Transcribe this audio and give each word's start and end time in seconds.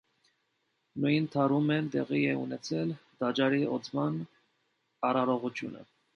Նույն 1.03 1.27
դարում 1.35 1.69
էլ 1.75 1.89
տեղի 1.97 2.21
է 2.31 2.31
ունեցել 2.45 2.95
տաճարի 3.21 3.61
օծման 3.77 4.19
արարողությունը։ 5.13 5.87